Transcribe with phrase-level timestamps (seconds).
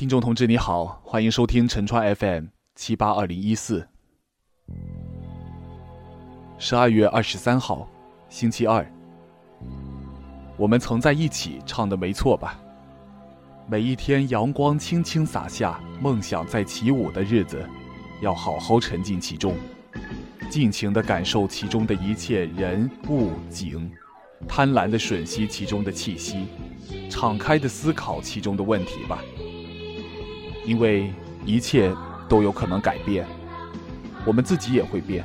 [0.00, 3.86] 听众同志你好，欢迎收听陈川 FM 七八二零一四。
[6.56, 7.86] 十二月二十三号，
[8.30, 8.90] 星期二。
[10.56, 12.58] 我们曾在一起唱的没错吧？
[13.68, 17.62] 每一天阳光轻轻洒下，梦想在起舞的日子，
[18.22, 19.54] 要好好沉浸其中，
[20.48, 23.92] 尽情的感受其中的一切人物景，
[24.48, 26.46] 贪婪的吮吸其中的气息，
[27.10, 29.22] 敞开的思考其中的问题吧。
[30.64, 31.12] 因为
[31.44, 31.94] 一切
[32.28, 33.26] 都有可能改变，
[34.24, 35.24] 我们自己也会变。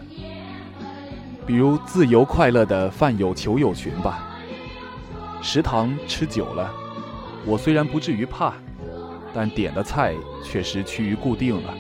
[1.46, 4.32] 比如自由快乐的饭友球友群吧。
[5.42, 6.74] 食堂吃久了，
[7.46, 8.54] 我虽然不至于怕，
[9.32, 11.74] 但点的菜确实趋于固定了。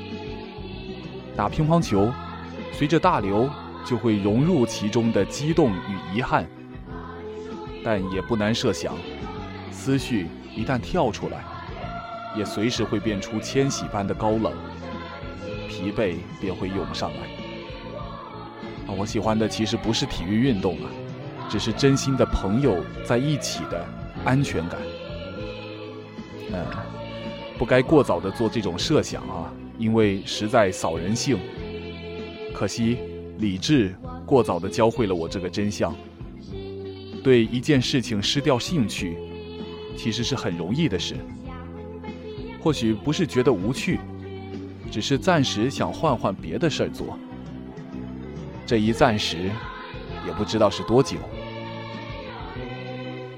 [1.35, 2.11] 打乒乓球，
[2.71, 3.49] 随着大流
[3.83, 6.45] 就会融入其中的激动与遗憾，
[7.83, 8.93] 但也不难设想，
[9.71, 11.43] 思绪一旦跳出来，
[12.37, 14.53] 也随时会变出千禧般的高冷，
[15.67, 17.27] 疲惫便会涌上来。
[18.87, 20.89] 啊，我喜欢的其实不是体育运动啊。
[21.47, 23.85] 只是真心的朋友在一起的
[24.23, 24.79] 安全感。
[26.51, 26.65] 嗯，
[27.57, 31.37] 不该过早的做这种设想啊，因为实在扫人性。
[32.51, 32.97] 可惜
[33.37, 33.93] 理智
[34.25, 35.95] 过早的教会了我这个真相。
[37.23, 39.15] 对一件事情失掉兴趣，
[39.95, 41.15] 其实是很容易的事。
[42.65, 43.99] 或许不是觉得无趣，
[44.89, 47.15] 只是暂时想换换别的事儿做。
[48.65, 49.51] 这一暂时，
[50.25, 51.17] 也不知道是多久。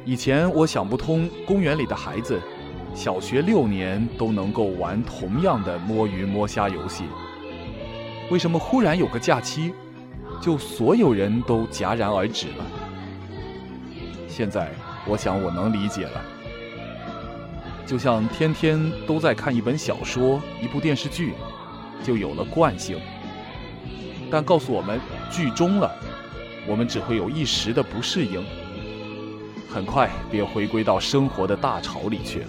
[0.05, 2.39] 以前我想不通，公园里的孩子，
[2.95, 7.03] 小学六年都能够玩同样的摸鱼摸虾游戏，
[8.31, 9.73] 为什么忽然有个假期，
[10.39, 12.65] 就所有人都戛然而止了？
[14.29, 14.71] 现在
[15.05, 16.21] 我想我能理解了，
[17.87, 21.33] 就像天天都在看一本小说、一部电视剧，
[22.03, 22.99] 就有了惯性。
[24.29, 24.99] 但告诉我们
[25.31, 25.89] 剧终了，
[26.67, 28.43] 我们只会有一时的不适应。
[29.69, 32.47] 很快便回归到生活的大潮里去了。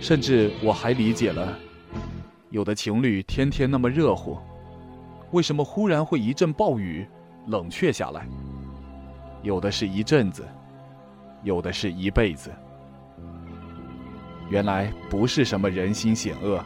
[0.00, 1.58] 甚至我还理解了，
[2.50, 4.38] 有的情侣天天那么热乎，
[5.32, 7.04] 为什么忽然会一阵暴雨，
[7.48, 8.24] 冷却下来？
[9.42, 10.46] 有的是一阵子，
[11.42, 12.48] 有的是一辈子。
[14.52, 16.62] 原来不是什么人心险恶，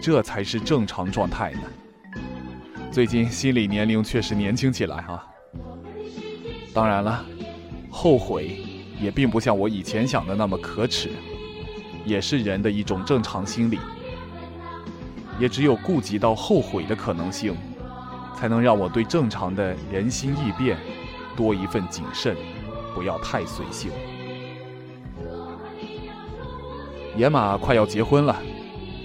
[0.00, 1.60] 这才是正常状态呢。
[2.90, 5.22] 最近心理年龄确实年轻起来哈。
[6.72, 7.22] 当然了，
[7.90, 8.58] 后悔
[8.98, 11.10] 也并不像我以前想的那么可耻，
[12.06, 13.78] 也是人的一种正常心理。
[15.38, 17.54] 也只有顾及到后悔的可能性，
[18.34, 20.78] 才能让我对正常的人心易变
[21.36, 22.34] 多一份谨慎，
[22.94, 23.90] 不要太随性。
[27.16, 28.36] 野马快要结婚了，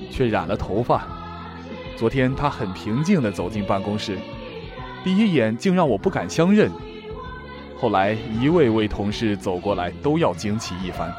[0.10, 1.08] 却染了头发。
[1.96, 4.18] 昨天他很平静地走进办公室，
[5.04, 6.72] 第一眼竟让我不敢相认。
[7.78, 11.14] 后来一位位同事走过来，都要惊奇一番。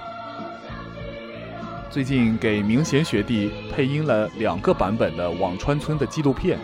[1.90, 6.58] 最近给明贤学弟配音了两个版本的《辋川村》的纪录片，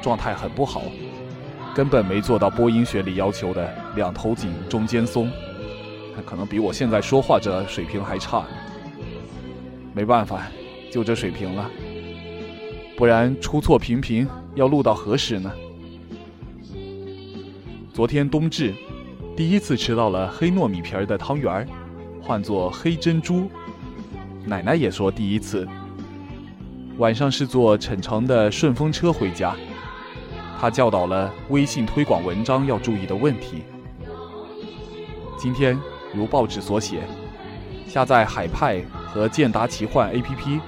[0.00, 0.82] 状态很不好，
[1.74, 5.30] 根本没做到播音学里要求的两头紧、中间松，
[6.14, 8.44] 他可能比我现在说话这水平还差。
[9.98, 10.46] 没办法，
[10.92, 11.68] 就这水平了，
[12.96, 15.50] 不然出错频频，要录到何时呢？
[17.92, 18.72] 昨天冬至，
[19.36, 21.66] 第一次吃到了黑糯米皮儿的汤圆儿，
[22.22, 23.50] 唤作黑珍珠。
[24.44, 25.66] 奶奶也说第一次。
[26.98, 29.56] 晚上是坐沈城的顺风车回家，
[30.60, 33.64] 他教导了微信推广文章要注意的问题。
[35.36, 35.76] 今天
[36.14, 37.00] 如报纸所写，
[37.88, 38.80] 下载海派
[39.12, 40.60] 和健达奇幻 APP，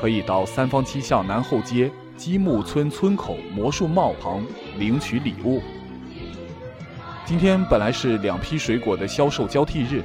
[0.00, 4.44] 可以到三坊七巷南后街积木村村口魔术帽旁
[4.78, 5.62] 领取礼物。
[7.26, 10.02] 今天本来是两批水果的销售交替日，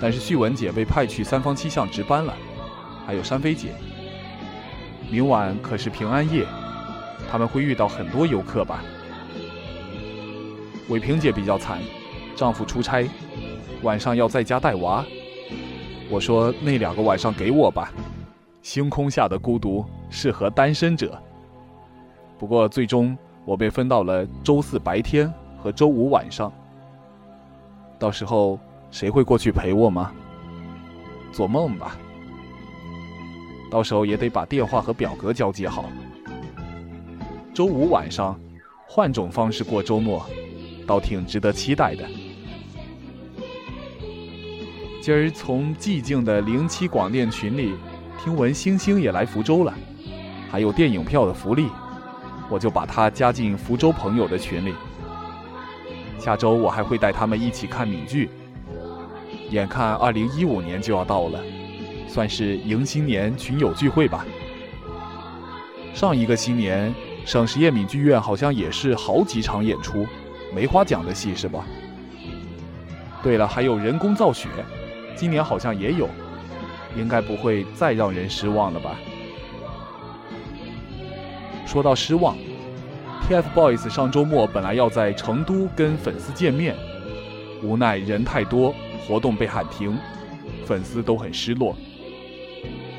[0.00, 2.34] 但是旭文姐被派去三坊七巷值班了，
[3.06, 3.68] 还有山飞姐。
[5.08, 6.44] 明晚可是平安夜，
[7.30, 8.82] 他们会遇到很多游客吧？
[10.88, 11.80] 伟平姐比较惨，
[12.34, 13.08] 丈夫出差，
[13.82, 15.04] 晚上要在家带娃。
[16.10, 17.92] 我说那两个晚上给我吧，
[18.62, 21.20] 星空下的孤独适合单身者。
[22.38, 25.32] 不过最终我被分到了周四白天。
[25.58, 26.52] 和周五晚上，
[27.98, 28.56] 到时候
[28.92, 30.12] 谁会过去陪我吗？
[31.32, 31.96] 做梦吧！
[33.68, 35.86] 到时候也得把电话和表格交接好。
[37.52, 38.38] 周五晚上，
[38.86, 40.24] 换种方式过周末，
[40.86, 42.04] 倒挺值得期待的。
[45.06, 47.76] 今儿从寂静的零七广电群里
[48.18, 49.72] 听闻星星也来福州了，
[50.50, 51.68] 还有电影票的福利，
[52.50, 54.74] 我就把他加进福州朋友的群里。
[56.18, 58.28] 下周我还会带他们一起看闽剧。
[59.50, 61.40] 眼看二零一五年就要到了，
[62.08, 64.26] 算是迎新年群友聚会吧。
[65.94, 66.92] 上一个新年，
[67.24, 70.04] 省实验闽剧院好像也是好几场演出，
[70.52, 71.64] 梅花奖的戏是吧？
[73.22, 74.48] 对了，还有人工造雪。
[75.16, 76.08] 今年好像也有，
[76.96, 78.96] 应该不会再让人失望了吧？
[81.66, 82.36] 说到失望
[83.28, 86.76] ，TFBOYS 上周末本来要在成都跟粉丝见面，
[87.62, 88.74] 无奈人太多，
[89.06, 89.98] 活动被喊停，
[90.64, 91.74] 粉丝都很失落。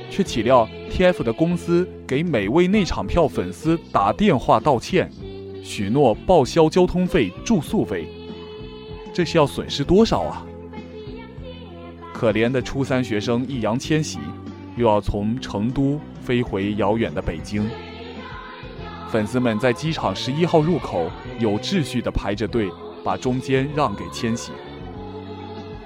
[0.09, 5.11] 却岂料 TF 的公司给每位内场票粉丝打电话道歉，
[5.61, 8.07] 许诺报销交通费、住宿费，
[9.13, 10.46] 这是要损失多少啊？
[12.17, 14.17] 可怜的初三学生易烊千玺，
[14.75, 17.69] 又要从成都飞回遥远的北京。
[19.07, 22.71] 粉丝们在机场十一号入口有秩序地排着队，
[23.03, 24.51] 把中间让给千玺。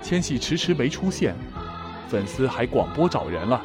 [0.01, 1.35] 千玺迟迟没出现，
[2.07, 3.61] 粉丝还广播找人了。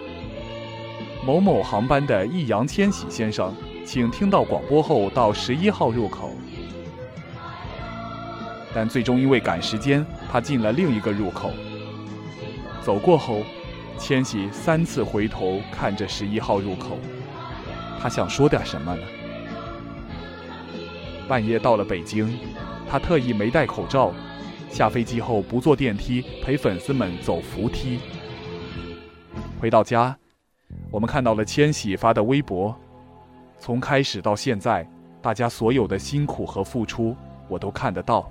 [1.24, 3.54] 某某航班的易烊千玺先生，
[3.84, 6.32] 请听到广播后到十一号入口。
[8.74, 11.52] 但最终因为赶时间，他进了另一个入口。
[12.86, 13.42] 走过后，
[13.98, 16.96] 千玺三次回头看着十一号入口，
[18.00, 19.02] 他想说点什么呢？
[21.26, 22.38] 半夜到了北京，
[22.88, 24.12] 他特意没戴口罩，
[24.70, 27.98] 下飞机后不坐电梯，陪粉丝们走扶梯。
[29.60, 30.16] 回到家，
[30.92, 32.72] 我们看到了千玺发的微博，
[33.58, 34.88] 从开始到现在，
[35.20, 37.16] 大家所有的辛苦和付出，
[37.48, 38.30] 我都看得到，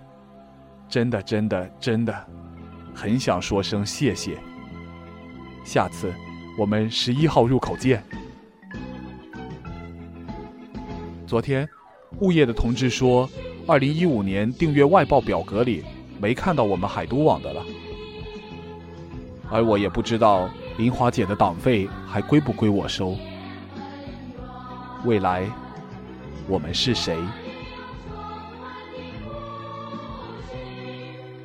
[0.87, 2.15] 真的，真的，真的。
[2.95, 4.37] 很想说声谢谢。
[5.65, 6.13] 下次
[6.57, 8.01] 我们十一号入口见。
[11.27, 11.67] 昨天，
[12.19, 13.29] 物业的同志说，
[13.67, 15.83] 二零一五年订阅外报表格里
[16.21, 17.61] 没看到我们海都网的了。
[19.51, 23.17] 而我也不知道林华姐的党费还归不归我收。
[25.03, 25.45] 未来，
[26.47, 27.17] 我们是谁？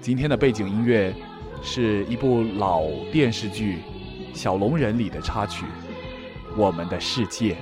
[0.00, 1.12] 今天的背景音乐。
[1.62, 3.78] 是一部老电视剧
[4.38, 5.66] 《小龙人》里的插曲，
[6.56, 7.54] 《我们的世界》。